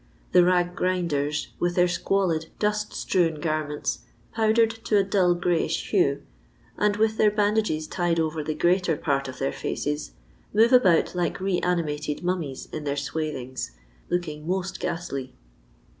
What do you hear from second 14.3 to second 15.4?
most ghastly.